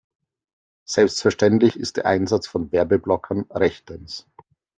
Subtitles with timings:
[0.87, 4.25] Selbstverständlich ist der Einsatz von Werbeblockern rechtens.